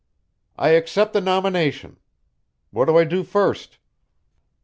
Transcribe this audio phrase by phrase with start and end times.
[0.57, 1.99] "I accept the nomination.
[2.71, 3.77] What do I do first?"